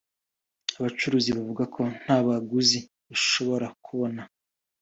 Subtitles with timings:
[0.77, 4.21] abacuruzi bavuga ko nta baguzi bashobora kubona